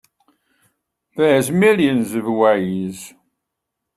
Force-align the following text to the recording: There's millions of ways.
There's 1.15 1.51
millions 1.51 2.15
of 2.15 2.25
ways. 2.25 3.13